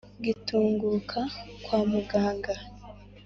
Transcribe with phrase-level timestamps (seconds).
[0.19, 1.19] Ngitunguka
[1.63, 2.53] kwa muganga